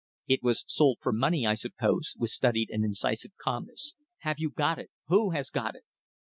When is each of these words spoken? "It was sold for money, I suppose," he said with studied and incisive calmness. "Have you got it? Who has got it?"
"It 0.27 0.41
was 0.41 0.63
sold 0.67 0.97
for 0.99 1.11
money, 1.13 1.45
I 1.45 1.53
suppose," 1.53 2.13
he 2.13 2.17
said 2.17 2.21
with 2.21 2.29
studied 2.31 2.69
and 2.71 2.83
incisive 2.83 3.33
calmness. 3.39 3.93
"Have 4.21 4.39
you 4.39 4.49
got 4.49 4.79
it? 4.79 4.89
Who 5.09 5.29
has 5.29 5.51
got 5.51 5.75
it?" 5.75 5.83